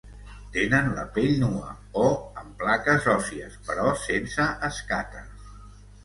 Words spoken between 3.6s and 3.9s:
però